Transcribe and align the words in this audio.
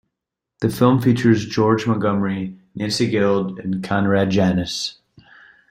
The 0.61 0.71
film 0.71 0.99
features 0.99 1.45
George 1.45 1.85
Montgomery, 1.85 2.57
Nancy 2.73 3.07
Guild 3.07 3.59
and 3.59 3.83
Conrad 3.83 4.31
Janis. 4.31 4.97